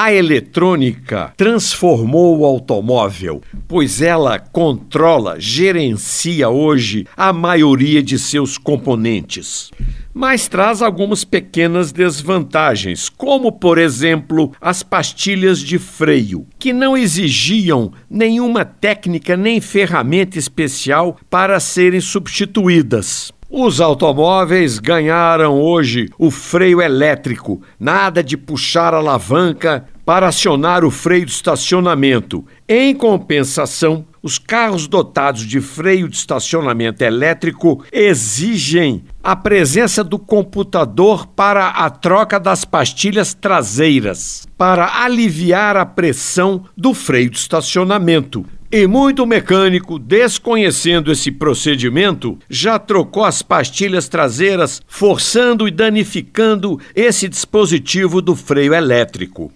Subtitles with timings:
[0.00, 9.72] A eletrônica transformou o automóvel, pois ela controla, gerencia hoje a maioria de seus componentes
[10.14, 17.92] mas traz algumas pequenas desvantagens, como, por exemplo, as pastilhas de freio, que não exigiam
[18.10, 23.32] nenhuma técnica nem ferramenta especial para serem substituídas.
[23.50, 30.90] Os automóveis ganharam hoje o freio elétrico, nada de puxar a alavanca para acionar o
[30.90, 32.44] freio de estacionamento.
[32.68, 41.26] Em compensação, os carros dotados de freio de estacionamento elétrico exigem a presença do computador
[41.26, 48.44] para a troca das pastilhas traseiras, para aliviar a pressão do freio de estacionamento.
[48.70, 57.30] E muito mecânico, desconhecendo esse procedimento, já trocou as pastilhas traseiras, forçando e danificando esse
[57.30, 59.50] dispositivo do freio elétrico.